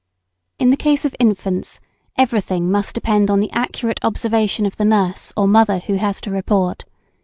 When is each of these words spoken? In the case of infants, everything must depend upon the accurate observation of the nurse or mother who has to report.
In 0.57 0.71
the 0.71 0.77
case 0.77 1.05
of 1.05 1.15
infants, 1.19 1.79
everything 2.17 2.71
must 2.71 2.95
depend 2.95 3.29
upon 3.29 3.39
the 3.39 3.51
accurate 3.51 4.03
observation 4.03 4.65
of 4.65 4.77
the 4.77 4.83
nurse 4.83 5.31
or 5.37 5.47
mother 5.47 5.77
who 5.77 5.93
has 5.97 6.19
to 6.21 6.31
report. 6.31 6.85